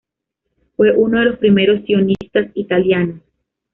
[0.75, 3.21] Fue uno de los primeros sionistas italianos.